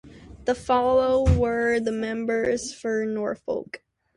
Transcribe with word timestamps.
The 0.45 0.55
following 0.55 1.37
were 1.37 1.79
the 1.79 1.91
members 1.91 2.73
for 2.73 3.05
Norfolk. 3.05 3.83